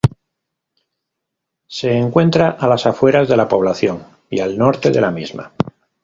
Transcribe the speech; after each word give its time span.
Se 1.67 1.93
encuentra 1.95 2.49
a 2.49 2.67
las 2.67 2.87
afueras 2.87 3.29
de 3.29 3.37
la 3.37 3.47
población 3.47 4.01
y 4.31 4.39
al 4.39 4.57
norte 4.57 4.89
de 4.89 4.99
la 4.99 5.11
misma. 5.11 5.51